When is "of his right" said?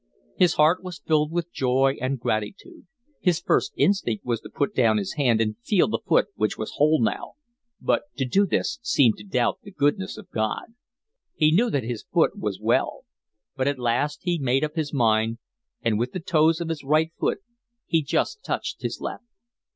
16.59-17.11